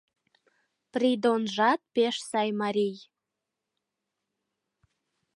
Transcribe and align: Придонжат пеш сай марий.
Придонжат 0.91 1.81
пеш 1.93 2.15
сай 2.29 2.49
марий. 2.61 2.95